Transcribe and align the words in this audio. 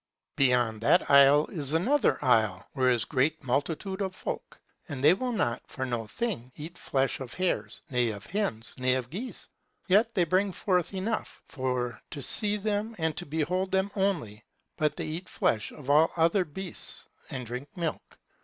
Beyond 0.35 0.81
that 0.81 1.11
isle 1.11 1.45
is 1.51 1.73
another 1.73 2.17
isle, 2.25 2.65
where 2.73 2.89
is 2.89 3.05
great 3.05 3.43
multitude 3.43 4.01
of 4.01 4.15
folk. 4.15 4.59
And 4.89 5.03
they 5.03 5.13
will 5.13 5.31
not, 5.31 5.61
for 5.67 5.85
no 5.85 6.07
thing, 6.07 6.51
eat 6.55 6.75
flesh 6.75 7.19
of 7.19 7.35
hares, 7.35 7.81
ne 7.91 8.09
of 8.09 8.25
hens, 8.25 8.73
ne 8.79 8.95
of 8.95 9.11
geese; 9.11 9.47
and 9.87 9.91
yet 9.97 10.15
they 10.15 10.23
bring 10.23 10.53
forth 10.53 10.91
enough, 10.95 11.43
for 11.45 12.01
to 12.09 12.23
see 12.23 12.57
them 12.57 12.95
and 12.97 13.15
to 13.17 13.27
behold 13.27 13.71
them 13.71 13.91
only; 13.95 14.43
but 14.75 14.95
they 14.95 15.05
eat 15.05 15.29
flesh 15.29 15.71
of 15.71 15.87
all 15.91 16.09
other 16.17 16.45
beasts, 16.45 17.07
and 17.29 17.45
drink 17.45 17.69
milk. 17.77 18.17